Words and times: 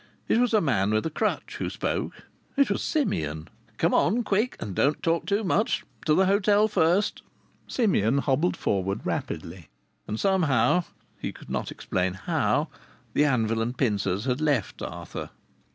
It 0.27 0.39
was 0.39 0.51
a 0.51 0.61
man 0.61 0.89
with 0.89 1.05
a 1.05 1.11
crutch 1.11 1.57
who 1.57 1.69
spoke. 1.69 2.25
It 2.57 2.71
was 2.71 2.81
Simeon. 2.81 3.47
"Come 3.77 3.93
on, 3.93 4.23
quick, 4.23 4.57
and 4.59 4.73
don't 4.73 5.03
talk 5.03 5.27
too 5.27 5.43
much! 5.43 5.83
To 6.07 6.15
the 6.15 6.25
hotel 6.25 6.67
first." 6.67 7.21
Simeon 7.67 8.17
hobbled 8.17 8.57
forward 8.57 9.05
rapidly, 9.05 9.69
and 10.07 10.19
somehow 10.19 10.85
(he 11.19 11.31
could 11.31 11.51
not 11.51 11.69
explain 11.69 12.15
how) 12.15 12.69
the 13.13 13.25
anvil 13.25 13.61
and 13.61 13.77
pincers 13.77 14.25
had 14.25 14.41
left 14.41 14.81
Arthur. 14.81 15.29